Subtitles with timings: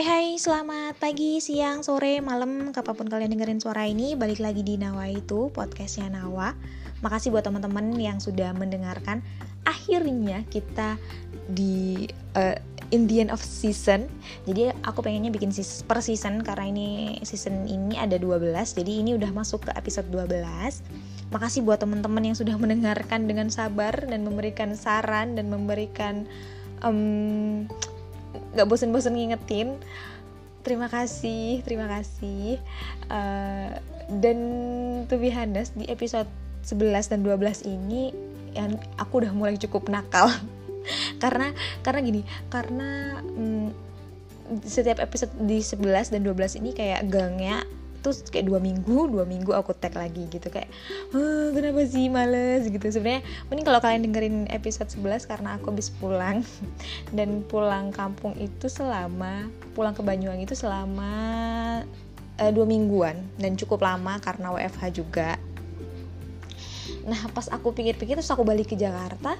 [0.00, 4.64] Hai hai, selamat pagi, siang, sore, malam, kapan pun kalian dengerin suara ini Balik lagi
[4.64, 6.56] di Nawa itu, podcastnya Nawa.
[7.04, 9.20] Makasih buat teman-teman yang sudah mendengarkan.
[9.68, 10.96] Akhirnya kita
[11.52, 12.56] di uh,
[12.96, 14.08] in the end of season.
[14.48, 15.52] Jadi aku pengennya bikin
[15.84, 20.32] per season Karena ini season ini ada 12 Jadi ini udah masuk ke episode 12
[21.28, 26.24] Makasih buat teman-teman yang sudah mendengarkan dengan sabar Dan memberikan saran dan memberikan
[26.80, 27.68] um,
[28.54, 29.78] nggak bosen-bosen ngingetin.
[30.60, 32.60] Terima kasih terima kasih.
[33.08, 33.80] Uh,
[34.20, 34.38] dan
[35.08, 36.28] to be honest di episode
[36.66, 38.12] 11 dan 12 ini
[38.52, 40.28] yang aku udah mulai cukup nakal.
[41.22, 41.52] Karena
[41.84, 43.68] karena gini karena um,
[44.66, 47.62] setiap episode di 11 dan 12 ini kayak gangnya
[48.00, 50.72] terus kayak dua minggu dua minggu aku tag lagi gitu kayak
[51.12, 52.66] oh, kenapa sih males?
[52.66, 52.82] Gitu.
[52.88, 56.42] Sebenarnya mending kalau kalian dengerin episode 11 karena aku habis pulang.
[57.16, 61.12] Dan pulang kampung itu selama pulang ke Banyuwangi itu selama
[62.40, 63.20] uh, dua mingguan.
[63.36, 65.36] Dan cukup lama karena WFH juga.
[67.06, 69.38] Nah pas aku pikir-pikir terus aku balik ke Jakarta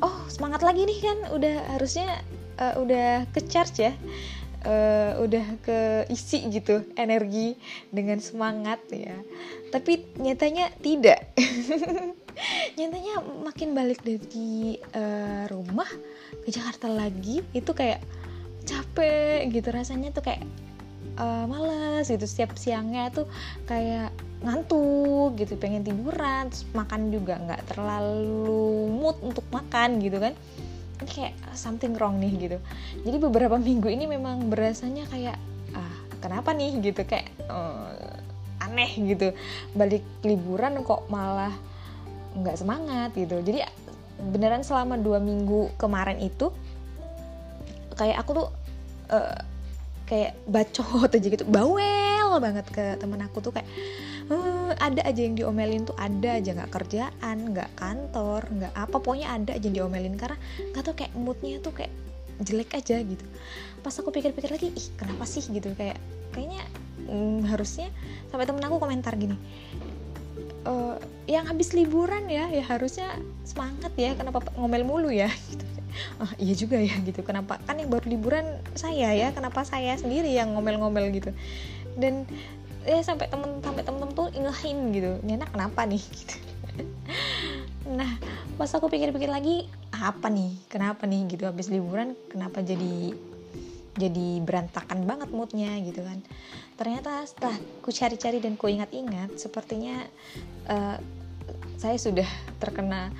[0.00, 1.18] oh semangat lagi nih kan.
[1.36, 2.20] Udah harusnya
[2.60, 3.92] uh, udah ke charge ya
[4.64, 7.56] uh, udah keisi gitu energi
[7.88, 9.16] dengan semangat ya.
[9.70, 11.32] Tapi nyatanya tidak.
[12.78, 15.88] Nyatanya makin balik dari uh, rumah
[16.44, 18.00] ke Jakarta lagi itu kayak
[18.64, 20.44] capek gitu rasanya tuh kayak
[21.20, 22.24] uh, males gitu.
[22.24, 23.28] Setiap siangnya tuh
[23.68, 30.32] kayak ngantuk gitu pengen tiduran terus makan juga nggak terlalu mood untuk makan gitu kan
[31.08, 32.58] kayak something wrong nih gitu.
[33.06, 35.36] Jadi beberapa minggu ini memang berasanya kayak
[35.72, 36.80] ah kenapa nih?
[36.80, 39.32] gitu kayak uh, aneh gitu.
[39.72, 41.52] Balik liburan kok malah
[42.36, 43.40] nggak semangat gitu.
[43.40, 43.64] Jadi
[44.20, 46.52] beneran selama dua minggu kemarin itu
[47.96, 48.48] kayak aku tuh
[49.12, 49.40] uh,
[50.04, 51.44] kayak bacot aja gitu.
[51.48, 53.68] Bawel banget ke temen aku tuh kayak
[54.30, 59.28] uh, ada aja yang diomelin tuh ada aja nggak kerjaan nggak kantor nggak apa pokoknya
[59.30, 60.14] ada aja yang diomelin.
[60.16, 60.38] Karena
[60.72, 61.92] nggak tau kayak moodnya tuh kayak
[62.40, 63.24] jelek aja gitu.
[63.84, 65.44] Pas aku pikir-pikir lagi ih kenapa sih?
[65.44, 65.98] Gitu kayak
[66.32, 66.62] kayaknya
[67.10, 67.90] hmm, harusnya
[68.30, 69.34] sampai temen aku komentar gini
[70.64, 70.72] e,
[71.30, 73.08] yang habis liburan ya ya harusnya
[73.46, 75.30] semangat ya kenapa ngomel mulu ya?
[75.50, 75.66] Gitu.
[76.22, 77.26] Oh, iya juga ya gitu.
[77.26, 77.58] Kenapa?
[77.66, 81.34] Kan yang baru liburan saya ya kenapa saya sendiri yang ngomel-ngomel gitu.
[81.98, 82.30] Dan
[82.90, 85.12] ya sampai temen sampai temen-temen tuh ingehin gitu.
[85.22, 86.02] Ini kenapa nih?
[86.10, 86.36] Gitu.
[87.90, 88.18] Nah
[88.54, 90.54] pas aku pikir-pikir lagi apa nih?
[90.70, 91.26] Kenapa nih?
[91.30, 93.14] Gitu habis liburan kenapa jadi
[93.98, 96.22] jadi berantakan banget moodnya gitu kan.
[96.78, 100.06] Ternyata setelah ku cari-cari dan ku ingat-ingat sepertinya
[100.70, 100.96] uh,
[101.76, 102.28] saya sudah
[102.62, 103.10] terkena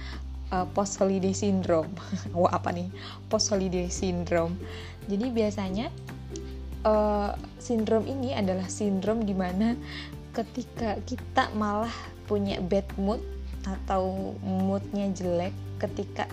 [0.54, 1.90] uh, post holiday syndrome.
[2.38, 2.88] Wah apa nih?
[3.28, 4.54] Post holiday syndrome.
[5.10, 5.90] Jadi biasanya
[6.84, 9.76] uh, sindrom ini adalah sindrom di mana
[10.30, 11.92] ketika kita malah
[12.30, 13.18] punya bad mood
[13.66, 15.52] atau moodnya jelek
[15.82, 16.24] ketika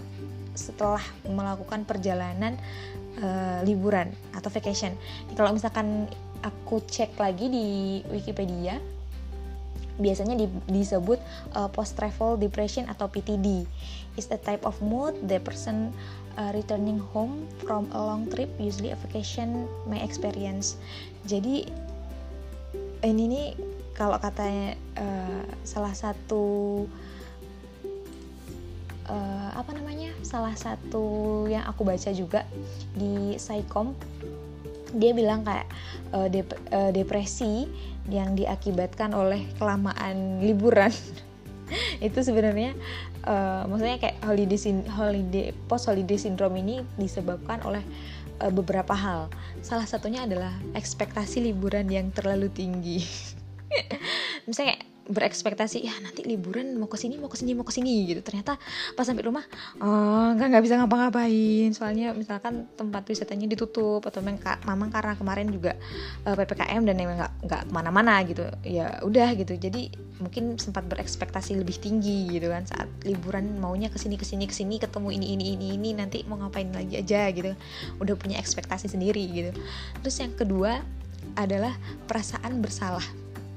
[0.54, 2.58] setelah melakukan perjalanan
[3.22, 4.94] uh, liburan atau vacation.
[5.34, 6.10] Kalau misalkan
[6.42, 7.68] aku cek lagi di
[8.10, 8.78] Wikipedia,
[9.98, 11.20] biasanya di, disebut
[11.58, 13.66] uh, post travel depression atau PTD.
[14.18, 15.94] Is a type of mood the person
[16.38, 20.78] uh, returning home from a long trip, usually a vacation, may experience.
[21.26, 21.68] Jadi
[23.04, 23.48] ini nih
[23.98, 26.86] kalau katanya uh, salah satu
[29.10, 32.46] uh, apa namanya salah satu yang aku baca juga
[32.94, 33.98] di Psycom
[34.96, 35.68] dia bilang kayak
[36.16, 37.68] uh, dep uh, depresi
[38.08, 40.94] yang diakibatkan oleh kelamaan liburan
[42.08, 42.74] itu sebenarnya
[43.28, 44.60] uh, maksudnya kayak holiday
[44.92, 47.84] holiday post holiday syndrome ini disebabkan oleh
[48.42, 49.32] uh, beberapa hal.
[49.62, 53.04] Salah satunya adalah ekspektasi liburan yang terlalu tinggi.
[54.48, 58.12] Misalnya kayak berekspektasi ya nanti liburan mau ke sini mau ke sini mau ke sini
[58.12, 58.22] gitu.
[58.22, 58.60] Ternyata
[58.94, 59.44] pas sampai rumah
[59.80, 61.72] oh, nggak bisa ngapa-ngapain.
[61.72, 65.80] Soalnya misalkan tempat wisatanya ditutup atau memang karena kemarin juga
[66.28, 68.44] uh, ppkm dan emang nggak nggak ke mana-mana gitu.
[68.68, 69.56] Ya udah gitu.
[69.56, 69.90] Jadi
[70.20, 74.56] mungkin sempat berekspektasi lebih tinggi gitu kan saat liburan maunya ke sini ke sini ke
[74.56, 77.56] sini ketemu ini ini ini ini nanti mau ngapain lagi aja gitu.
[78.04, 79.52] Udah punya ekspektasi sendiri gitu.
[80.04, 80.84] Terus yang kedua
[81.38, 81.76] adalah
[82.10, 83.04] perasaan bersalah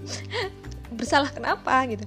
[0.95, 2.05] bersalah kenapa gitu.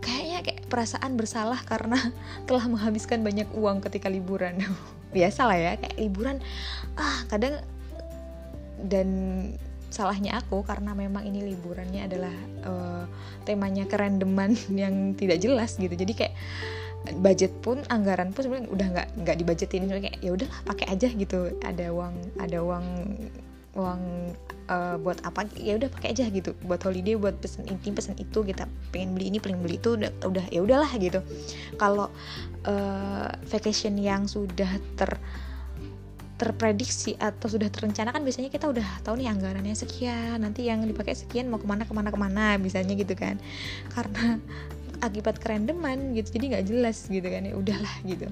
[0.00, 1.98] Kayaknya kayak perasaan bersalah karena
[2.48, 4.60] telah menghabiskan banyak uang ketika liburan.
[5.16, 6.36] Biasa lah ya kayak liburan
[6.98, 7.62] ah kadang
[8.84, 9.08] dan
[9.88, 12.34] salahnya aku karena memang ini liburannya adalah
[12.68, 13.04] uh,
[13.48, 14.52] temanya kerandoman
[14.82, 15.92] yang tidak jelas gitu.
[15.92, 16.34] Jadi kayak
[17.22, 19.88] budget pun anggaran pun sebenarnya udah nggak nggak dibajetin.
[19.88, 21.54] Kayak ya udahlah pakai aja gitu.
[21.62, 22.86] Ada uang ada uang
[23.76, 24.32] uang
[24.72, 26.56] uh, buat apa ya udah pakai aja gitu.
[26.64, 30.10] Buat holiday buat pesen ini pesen itu kita pengen beli ini pengen beli itu udah
[30.24, 31.20] udah ya udahlah gitu.
[31.76, 32.08] Kalau
[32.64, 35.20] uh, vacation yang sudah ter
[36.36, 41.16] terprediksi atau sudah terencana kan biasanya kita udah tahu nih anggarannya sekian nanti yang dipakai
[41.16, 43.40] sekian mau ke mana ke mana ke mana misalnya gitu kan.
[43.92, 44.40] Karena
[45.06, 48.28] akibat kerendeman gitu jadi nggak jelas gitu kan ya udahlah gitu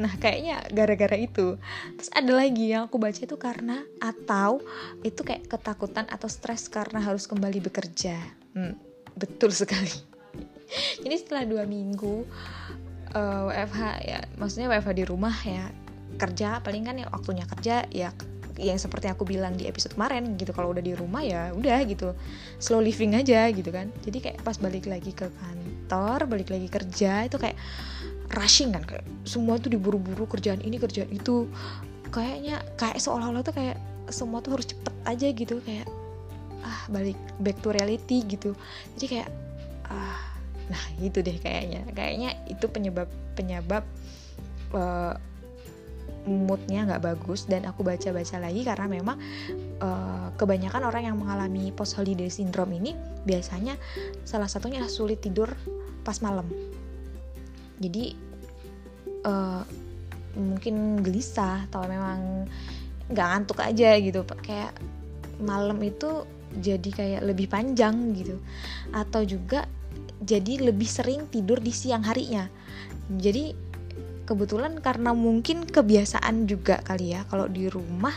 [0.00, 1.60] nah kayaknya gara-gara itu.
[1.98, 4.62] Terus ada lagi yang aku baca itu karena atau
[5.04, 8.16] itu kayak ketakutan atau stres karena harus kembali bekerja.
[8.56, 8.76] Hmm,
[9.16, 9.92] betul sekali.
[11.04, 12.24] Jadi setelah dua minggu
[13.12, 15.68] uh, eh, WFH ya maksudnya WFH di rumah ya
[16.16, 18.12] kerja paling kan ya waktunya kerja ya
[18.60, 20.52] yang seperti aku bilang di episode kemarin gitu.
[20.52, 22.12] Kalau udah di rumah ya udah gitu.
[22.60, 23.88] Slow living aja gitu kan.
[24.04, 27.56] Jadi kayak pas balik lagi ke kantor balik lagi kerja itu kayak
[28.32, 31.48] rushing kan kayak semua tuh diburu-buru kerjaan ini kerjaan itu.
[32.12, 33.76] Kayaknya kayak seolah-olah tuh kayak
[34.12, 35.88] semua tuh harus cepet aja gitu kayak
[36.62, 38.52] ah balik back to reality gitu.
[38.96, 39.30] Jadi kayak
[39.88, 40.20] ah
[40.68, 41.84] nah itu deh kayaknya.
[41.92, 43.84] Kayaknya itu penyebab penyebab
[44.76, 45.16] uh,
[46.22, 49.18] moodnya nggak bagus dan aku baca-baca lagi karena memang
[49.82, 52.94] uh, kebanyakan orang yang mengalami post holiday syndrome ini
[53.26, 53.74] biasanya
[54.22, 55.50] salah satunya sulit tidur
[56.06, 56.46] pas malam
[57.82, 58.14] jadi
[59.26, 59.66] uh,
[60.38, 62.46] mungkin gelisah atau memang
[63.10, 64.72] nggak ngantuk aja gitu kayak
[65.42, 66.24] malam itu
[66.56, 68.38] jadi kayak lebih panjang gitu.
[68.94, 69.66] Atau juga
[70.22, 72.46] jadi lebih sering tidur di siang harinya.
[73.10, 73.72] Jadi
[74.22, 78.14] kebetulan karena mungkin kebiasaan juga kali ya kalau di rumah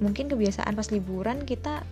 [0.00, 1.84] mungkin kebiasaan pas liburan kita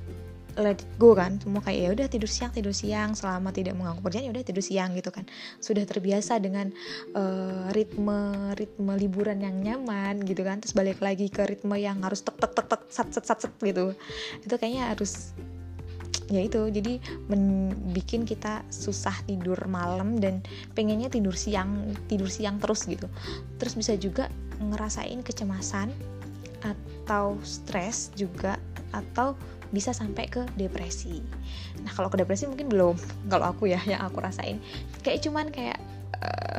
[0.59, 1.41] let it go kan.
[1.41, 3.17] Semua kayak ya udah tidur siang tidur siang.
[3.17, 5.25] Selama tidak mengganggu kerjaan ya udah tidur siang gitu kan.
[5.59, 6.69] Sudah terbiasa dengan
[7.17, 10.61] uh, ritme ritme liburan yang nyaman gitu kan.
[10.61, 13.53] Terus balik lagi ke ritme yang harus tek tek tek tek sat sat sat, sat
[13.65, 13.97] gitu.
[14.45, 15.33] Itu kayaknya harus
[16.29, 16.69] ya itu.
[16.69, 17.01] Jadi
[17.97, 20.45] bikin kita susah tidur malam dan
[20.77, 23.09] pengennya tidur siang tidur siang terus gitu.
[23.57, 24.29] Terus bisa juga
[24.63, 25.91] ngerasain kecemasan
[26.63, 28.55] atau stres juga
[28.95, 29.35] atau
[29.73, 31.19] bisa sampai ke depresi.
[31.83, 32.95] Nah kalau ke depresi mungkin belum.
[33.27, 34.61] Kalau aku ya yang aku rasain
[35.03, 35.81] kayak cuman kayak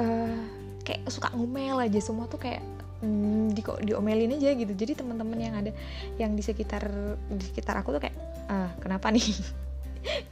[0.01, 0.35] uh,
[0.83, 2.59] kayak suka ngomel aja semua tuh kayak
[3.05, 4.73] hmm, di diomelin aja gitu.
[4.73, 5.71] Jadi teman-teman yang ada
[6.17, 6.89] yang di sekitar
[7.31, 8.17] di sekitar aku tuh kayak
[8.51, 9.23] ah kenapa nih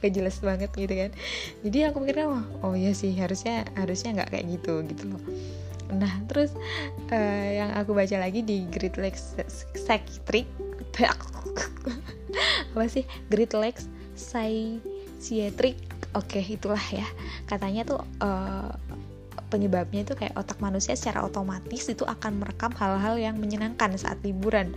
[0.00, 1.10] gak jelas banget gitu kan
[1.64, 5.22] jadi aku mikirnya oh, oh iya sih harusnya harusnya nggak kayak gitu gitu loh
[5.92, 6.56] nah terus
[7.12, 9.36] uh, yang aku baca lagi di Great Lakes
[9.76, 10.48] Psychiatric
[12.72, 13.04] apa sih?
[13.28, 13.86] Great Lakes
[14.16, 15.76] Psychiatric.
[16.12, 17.04] Oke okay, itulah ya.
[17.48, 18.72] Katanya tuh uh,
[19.52, 24.72] penyebabnya itu kayak otak manusia secara otomatis itu akan merekam hal-hal yang menyenangkan saat liburan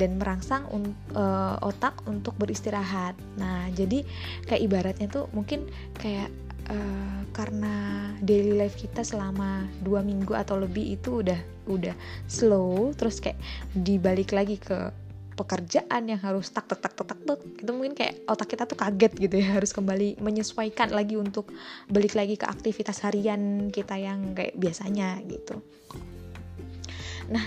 [0.00, 3.12] dan merangsang un, uh, otak untuk beristirahat.
[3.36, 4.00] Nah, jadi
[4.48, 5.68] kayak ibaratnya tuh mungkin
[6.00, 6.32] kayak
[6.72, 11.92] uh, karena daily life kita selama dua minggu atau lebih itu udah udah
[12.24, 13.36] slow, terus kayak
[13.76, 15.03] dibalik lagi ke
[15.34, 19.12] pekerjaan yang harus tak tak tak tak tak itu mungkin kayak otak kita tuh kaget
[19.18, 21.50] gitu ya harus kembali menyesuaikan lagi untuk
[21.90, 25.58] balik lagi ke aktivitas harian kita yang kayak biasanya gitu.
[27.28, 27.44] Nah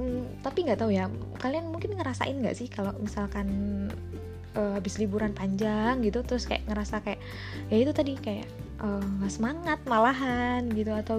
[0.00, 3.46] mm, tapi nggak tahu ya kalian mungkin ngerasain nggak sih kalau misalkan
[4.58, 7.22] uh, habis liburan panjang gitu terus kayak ngerasa kayak
[7.70, 11.18] ya itu tadi kayak Eh, nggak uh, semangat malahan gitu atau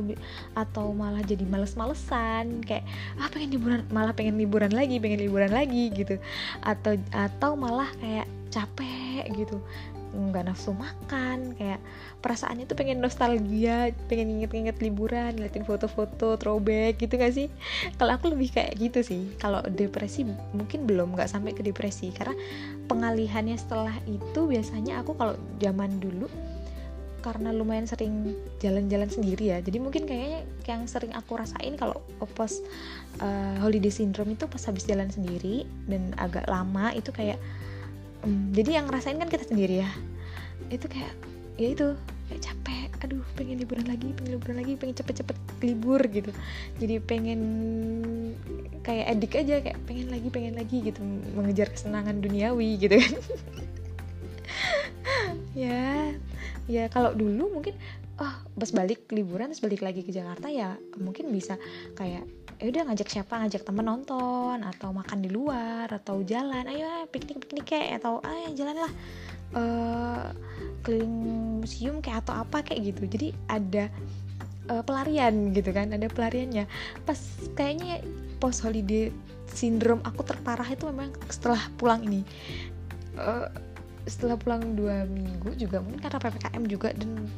[0.56, 2.88] atau malah jadi males-malesan kayak
[3.20, 6.16] ah pengen liburan malah pengen liburan lagi pengen liburan lagi gitu.
[6.64, 9.60] Atau atau malah kayak capek gitu
[10.10, 11.80] nggak nafsu makan kayak
[12.20, 17.48] perasaannya tuh pengen nostalgia pengen inget-inget liburan ngeliatin foto-foto throwback gitu gak sih?
[17.96, 19.34] Kalau aku lebih kayak gitu sih.
[19.38, 22.10] Kalau depresi mungkin belum nggak sampai ke depresi.
[22.12, 22.34] Karena
[22.90, 26.28] pengalihannya setelah itu biasanya aku kalau zaman dulu
[27.20, 28.32] karena lumayan sering
[28.64, 29.60] jalan-jalan sendiri ya.
[29.60, 32.00] Jadi mungkin kayaknya yang sering aku rasain kalau
[32.34, 32.52] pas
[33.20, 37.38] uh, holiday syndrome itu pas habis jalan sendiri dan agak lama itu kayak
[38.26, 39.90] um, jadi yang ngerasain kan kita sendiri ya.
[40.72, 41.14] Itu kayak
[41.60, 41.88] ya itu
[42.30, 42.90] kayak capek.
[43.04, 46.32] Aduh pengen liburan lagi pengen liburan lagi pengen cepet-cepet libur gitu.
[46.80, 47.42] Jadi pengen
[48.84, 51.00] kayak edik aja kayak pengen lagi pengen lagi gitu.
[51.36, 53.14] Mengejar kesenangan duniawi gitu kan.
[55.58, 56.14] Ya
[56.70, 57.74] ya kalau dulu mungkin
[58.22, 61.58] oh pas balik liburan terus balik lagi ke Jakarta ya mungkin bisa
[61.98, 62.24] kayak
[62.60, 63.40] ya udah ngajak siapa?
[63.40, 66.68] Ngajak temen nonton atau makan di luar atau jalan.
[66.68, 68.94] Ayo piknik piknik kayak atau ayo jalan lah.
[69.50, 70.30] Uh,
[70.86, 71.18] keliling
[71.64, 73.04] museum kayak atau apa kayak gitu.
[73.08, 73.88] Jadi ada
[74.70, 76.68] uh, pelarian gitu kan ada pelariannya.
[77.08, 77.18] Pas
[77.56, 78.04] kayaknya
[78.44, 79.10] post holiday
[79.50, 82.22] syndrome aku terparah itu memang setelah pulang ini.
[83.16, 83.48] Uh,
[84.08, 87.30] setelah pulang dua minggu juga mungkin karena ppkm juga dan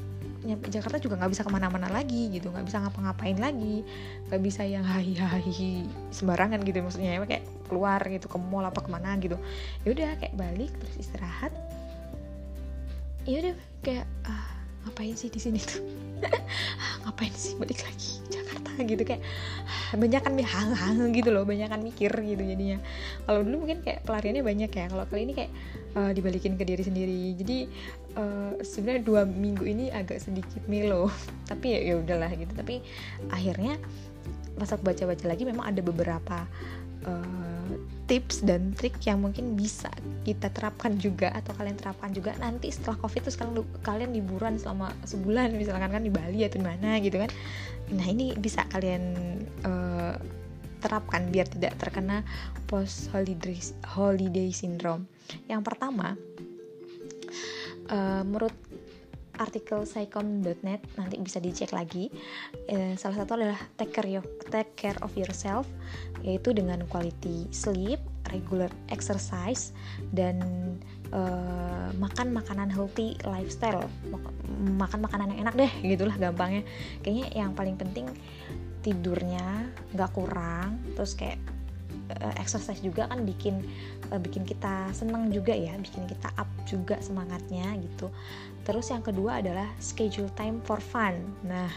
[0.41, 3.85] nyampe Jakarta juga nggak bisa ke mana-mana lagi gitu nggak bisa ngapa-ngapain lagi
[4.27, 8.83] nggak bisa yang hai hai sembarangan gitu maksudnya ya kayak keluar gitu ke mall apa
[8.83, 9.39] ke mana gitu.
[9.87, 11.55] Ya udah kayak balik terus istirahat.
[13.23, 14.50] Ya udah kayak ah,
[14.85, 15.81] ngapain sih di sini tuh?
[17.05, 19.01] Ngapain sih balik lagi Jakarta gitu?
[19.01, 19.21] Kayak
[19.97, 22.77] banyak kan hang-hang gitu loh banyak kan mikir gitu jadinya.
[23.25, 24.85] Kalau dulu mungkin kayak pelariannya banyak ya.
[24.89, 25.51] Kalau kali ini kayak
[25.97, 27.21] uh, dibalikin ke diri sendiri.
[27.37, 27.57] Jadi
[28.17, 31.09] uh, sebenarnya dua minggu ini agak sedikit melo.
[31.49, 32.53] Tapi ya ya udahlah gitu.
[32.53, 32.85] Tapi
[33.33, 33.81] akhirnya
[34.55, 36.45] pas aku baca-baca lagi memang ada beberapa
[37.07, 37.50] uh,
[38.11, 39.87] tips dan trik yang mungkin bisa
[40.27, 44.91] kita terapkan juga atau kalian terapkan juga nanti setelah covid terus kalian kalian liburan selama
[45.07, 47.31] sebulan misalkan kan di Bali atau di mana gitu kan.
[47.95, 49.15] Nah ini bisa kalian
[49.63, 50.19] uh,
[50.83, 52.27] terapkan biar tidak terkena
[52.67, 53.55] post holiday
[53.87, 55.07] holiday syndrome.
[55.47, 56.19] Yang pertama
[57.87, 58.70] uh, menurut
[59.41, 62.13] artikel psychon.net nanti bisa dicek lagi.
[62.69, 65.65] Eh, salah satu adalah take care, of, take care of yourself
[66.21, 67.97] yaitu dengan quality sleep
[68.29, 69.73] regular exercise
[70.13, 70.39] dan
[71.11, 73.89] uh, makan makanan healthy lifestyle.
[74.77, 76.63] Makan makanan yang enak deh gitulah gampangnya.
[77.01, 78.07] Kayaknya yang paling penting
[78.81, 81.37] tidurnya nggak kurang terus kayak
[82.19, 83.63] uh, exercise juga kan bikin
[84.11, 88.11] uh, bikin kita seneng juga ya bikin kita up juga semangatnya gitu.
[88.67, 91.17] Terus yang kedua adalah schedule time for fun.
[91.47, 91.71] Nah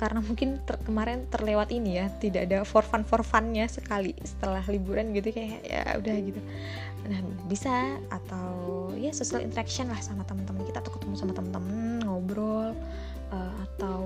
[0.00, 4.64] karena mungkin ter kemarin terlewat ini ya tidak ada for fun for funnya sekali setelah
[4.64, 6.40] liburan gitu kayak ya udah gitu.
[7.04, 12.72] Nah bisa atau ya social interaction lah sama teman-teman kita atau ketemu sama teman-teman ngobrol
[13.28, 14.00] uh, atau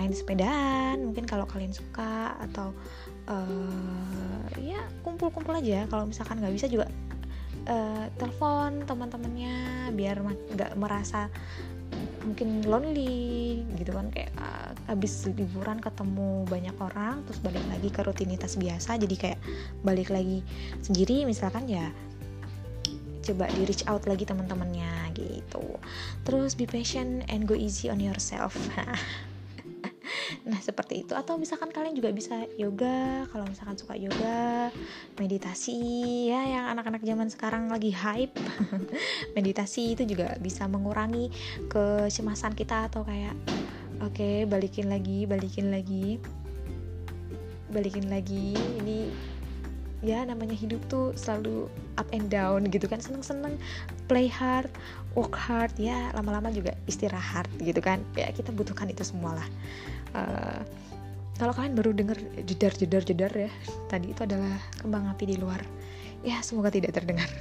[0.00, 2.72] main sepedaan mungkin kalau kalian suka atau
[3.28, 5.84] uh, ya kumpul-kumpul aja.
[5.92, 6.88] Kalau misalkan nggak bisa juga
[7.68, 10.24] uh, telepon teman-temannya biar
[10.56, 11.28] nggak merasa
[12.24, 14.08] mungkin lonely gitu kan.
[14.08, 18.96] Kayak uh, habis liburan ketemu banyak orang terus balik lagi ke rutinitas biasa.
[18.96, 19.38] Jadi kayak
[19.84, 20.40] balik lagi
[20.80, 21.92] sendiri misalkan ya
[23.20, 25.76] coba di reach out lagi teman-temannya gitu.
[26.24, 28.56] Terus be patient and go easy on yourself
[30.50, 31.14] nah seperti itu.
[31.14, 33.24] Atau misalkan kalian juga bisa yoga.
[33.30, 34.74] Kalau misalkan suka yoga
[35.14, 35.78] meditasi.
[36.34, 38.34] Ya yang anak-anak zaman sekarang lagi hype.
[39.38, 41.30] Meditasi itu juga bisa mengurangi
[41.70, 43.38] kecemasan kita atau kayak
[44.02, 46.18] oke okay, balikin lagi balikin lagi
[47.70, 48.58] balikin lagi.
[48.82, 49.30] Ini
[50.00, 52.98] ya namanya hidup tuh selalu up and down gitu kan.
[52.98, 53.54] Seneng-seneng
[54.10, 54.66] play hard
[55.14, 55.70] work hard.
[55.78, 58.02] Ya lama-lama juga istirahat gitu kan.
[58.18, 59.48] Ya kita butuhkan itu semua lah
[60.14, 60.60] uh,
[61.40, 63.48] kalau kalian baru dengar jedar jedar jedar ya
[63.88, 65.64] tadi itu adalah kembang api di luar.
[66.20, 67.32] Ya semoga tidak terdengar.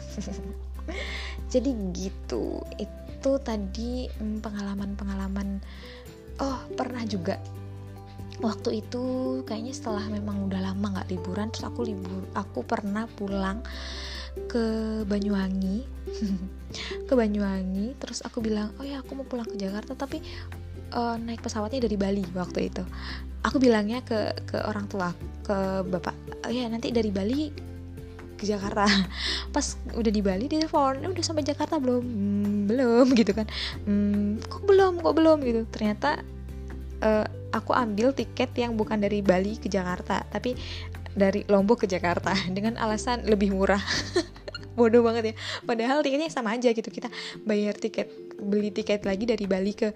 [1.54, 2.64] Jadi gitu.
[2.80, 5.60] Itu tadi mm, pengalaman-pengalaman.
[6.40, 7.36] Oh pernah juga.
[8.40, 9.04] Waktu itu
[9.44, 13.60] kayaknya setelah memang udah lama nggak liburan terus aku libur aku pernah pulang
[14.48, 15.84] ke Banyuwangi.
[17.10, 20.22] Ke Banyuwangi terus aku bilang oh ya aku mau pulang ke Jakarta tapi
[20.94, 22.84] uh, naik pesawatnya dari Bali waktu itu.
[23.48, 25.16] Aku bilangnya ke ke orang tua
[25.48, 26.14] ke bapak
[26.46, 27.50] oh ya nanti dari Bali
[28.40, 28.88] ke Jakarta.
[29.56, 32.04] Pas udah di Bali dia telepon udah sampai Jakarta belum?
[32.04, 33.48] Hmm, belum gitu kan.
[33.84, 35.38] Hmm, kok belum kok belum?
[35.44, 35.62] Gitu.
[35.68, 36.24] Ternyata
[37.04, 40.56] uh, aku ambil tiket yang bukan dari Bali ke Jakarta tapi
[41.14, 43.82] dari Lombok ke Jakarta dengan alasan lebih murah.
[44.80, 45.36] Bodoh banget ya.
[45.68, 46.88] Padahal tiketnya sama aja gitu.
[46.88, 47.12] Kita
[47.44, 48.08] bayar tiket
[48.40, 49.92] beli tiket lagi dari Bali ke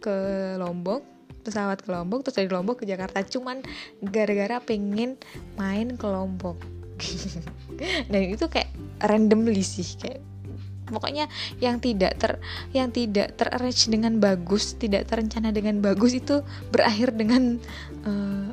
[0.00, 0.16] ke
[0.56, 3.24] Lombok pesawat ke Lombok terus dari Lombok ke Jakarta.
[3.24, 3.64] Cuman
[4.04, 5.16] gara-gara pengen
[5.56, 6.60] main ke Lombok.
[8.12, 8.68] Dan itu kayak
[9.00, 10.20] randomly sih kayak
[10.90, 11.30] pokoknya
[11.62, 12.42] yang tidak ter
[12.74, 16.42] yang tidak terarrange dengan bagus tidak terencana dengan bagus itu
[16.74, 17.56] berakhir dengan
[18.04, 18.50] uh,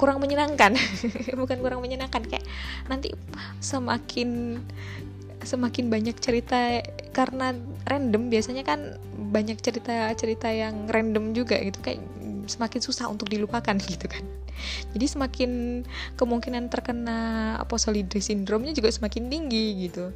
[0.00, 0.72] kurang menyenangkan.
[1.40, 2.46] Bukan kurang menyenangkan kayak
[2.88, 3.12] nanti
[3.60, 4.62] semakin
[5.42, 6.80] semakin banyak cerita
[7.10, 7.52] karena
[7.84, 8.96] random biasanya kan
[9.32, 12.04] banyak cerita-cerita yang random juga gitu kayak
[12.46, 14.22] semakin susah untuk dilupakan gitu kan.
[14.94, 15.50] Jadi semakin
[16.20, 20.12] kemungkinan terkena aposolidry syndrome-nya juga semakin tinggi gitu.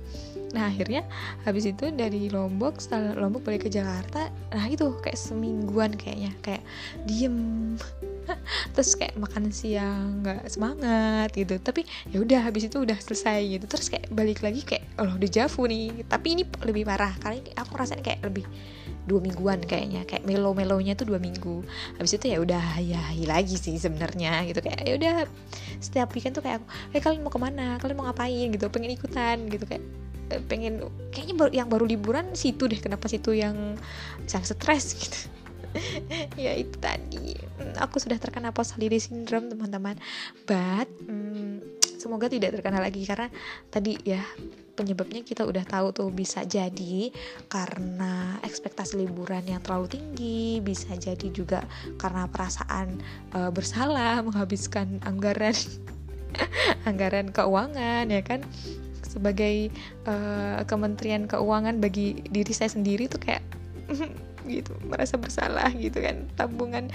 [0.55, 1.03] Nah akhirnya
[1.43, 6.63] habis itu dari Lombok setelah Lombok balik ke Jakarta nah itu kayak semingguan kayaknya kayak
[7.05, 7.75] diem
[8.75, 11.57] terus kayak makan siang nggak semangat gitu.
[11.59, 13.65] Tapi ya udah habis itu udah selesai gitu.
[13.67, 16.05] Terus kayak balik lagi kayak oh udah javu nih.
[16.07, 18.45] Tapi ini lebih parah kali aku rasain kayak lebih
[19.07, 20.03] dua mingguan kayaknya.
[20.05, 21.63] Kayak melo melonya tuh dua minggu.
[21.99, 24.61] Habis itu ya udah ya lagi sih sebenarnya gitu.
[24.63, 25.15] Kayak ya udah
[25.79, 26.67] setiap weekend tuh kayak aku
[26.97, 27.79] eh kalian mau ke mana?
[27.79, 28.49] Kalian mau ngapain?
[28.51, 28.67] Gitu.
[28.69, 29.37] Pengen ikutan?
[29.47, 29.65] Gitu.
[29.65, 29.85] Kayak
[30.35, 30.83] eh, pengen
[31.15, 32.79] kayaknya yang baru liburan situ deh.
[32.83, 33.79] Kenapa situ yang
[34.27, 35.36] sangat stres gitu
[36.45, 37.37] ya itu tadi.
[37.59, 39.97] Hmm, aku sudah terkena post holiday syndrome teman-teman.
[40.49, 41.63] But hmm,
[41.97, 43.29] semoga tidak terkena lagi karena
[43.73, 44.23] tadi ya
[44.77, 47.09] penyebabnya kita udah tahu tuh bisa jadi
[47.49, 51.65] karena ekspektasi liburan yang terlalu tinggi, bisa jadi juga
[51.97, 53.01] karena perasaan
[53.33, 55.57] uh, bersalah menghabiskan anggaran
[56.89, 58.45] anggaran keuangan ya kan?
[59.01, 59.73] Sebagai
[60.05, 63.41] uh, Kementerian Keuangan bagi diri saya sendiri tuh kayak
[64.47, 66.27] gitu merasa bersalah gitu kan.
[66.39, 66.89] Tabungan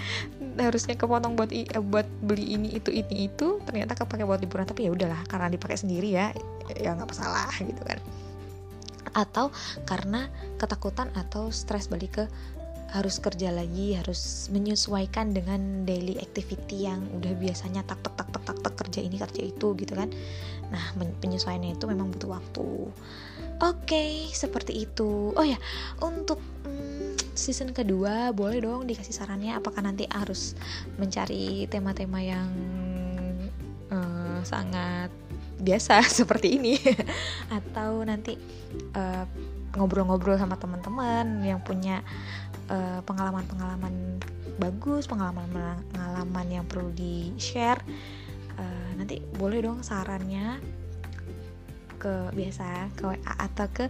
[0.57, 4.65] harusnya kepotong buat i, buat beli ini itu ini itu ternyata kepake buat liburan.
[4.65, 6.31] Tapi ya udahlah karena dipakai sendiri ya
[6.75, 7.99] ya nggak masalah gitu kan.
[9.11, 9.51] Atau
[9.83, 12.25] karena ketakutan atau stres balik ke
[12.91, 18.43] harus kerja lagi harus menyesuaikan dengan daily activity yang udah biasanya tak tak tak tak
[18.43, 20.11] tak, tak kerja ini kerja itu gitu kan.
[20.75, 20.91] Nah
[21.23, 22.91] penyesuaiannya itu memang butuh waktu.
[23.63, 25.31] Oke okay, seperti itu.
[25.31, 25.55] Oh ya
[26.03, 26.90] untuk hmm,
[27.41, 30.53] season kedua boleh dong dikasih sarannya apakah nanti harus
[31.01, 32.49] mencari tema-tema yang
[33.89, 35.09] uh, sangat
[35.57, 36.77] biasa seperti ini?
[37.57, 38.37] Atau nanti
[38.93, 39.25] eh,
[39.77, 42.01] ngobrol-ngobrol sama teman-teman yang punya
[42.69, 44.21] eh, pengalaman-pengalaman
[44.61, 47.81] bagus pengalaman-pengalaman yang perlu di share
[48.61, 50.61] uh, nanti boleh dong sarannya
[52.01, 53.85] ke biasa ke WA atau ke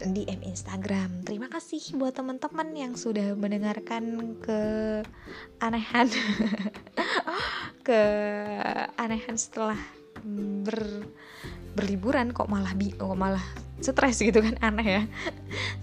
[0.00, 1.28] DM Instagram.
[1.28, 4.60] Terima kasih buat teman-teman yang sudah mendengarkan ke
[5.60, 6.08] anehan
[7.86, 8.02] ke
[8.96, 9.76] anehan setelah
[10.24, 11.04] ber
[11.72, 13.44] berliburan kok malah bi kok malah
[13.84, 15.02] stres gitu kan aneh ya.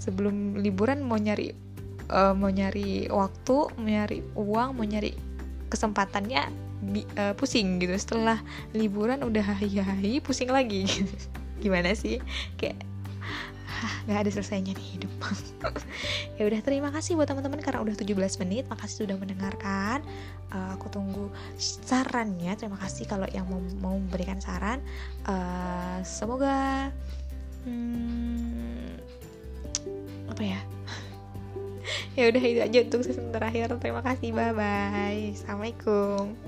[0.01, 1.53] Sebelum liburan mau nyari
[2.09, 5.13] uh, mau nyari waktu, mau nyari uang, mau nyari
[5.69, 6.41] kesempatannya
[6.81, 7.93] bi, uh, pusing gitu.
[7.97, 8.41] Setelah
[8.73, 10.85] liburan udah hahi-hahi pusing lagi.
[11.59, 12.23] gimana sih?
[12.55, 12.89] Kayak
[14.07, 15.13] nggak ada selesainya nih hidup.
[16.39, 18.63] Ya udah terima kasih buat teman-teman karena udah 17 menit.
[18.71, 19.99] Makasih sudah mendengarkan.
[20.55, 21.27] Uh, aku tunggu
[21.59, 22.55] sarannya.
[22.55, 24.79] Terima kasih kalau yang mau mau memberikan saran.
[25.27, 26.95] Uh, semoga
[27.67, 29.03] hmm,
[30.31, 30.59] apa ya?
[32.15, 33.67] Ya udah itu aja untuk season terakhir.
[33.83, 34.31] Terima kasih.
[34.31, 36.39] Bye bye assalamualaikum